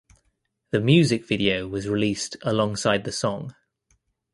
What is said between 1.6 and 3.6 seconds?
was released alongside the song.